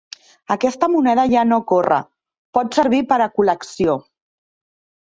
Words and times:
Aquesta 0.55 0.89
moneda 0.93 1.25
ja 1.33 1.43
no 1.51 1.61
corre, 1.73 2.01
pot 2.59 2.81
servir 2.81 3.05
per 3.13 3.21
a 3.21 3.25
la 3.25 3.31
col·lecció. 3.39 4.01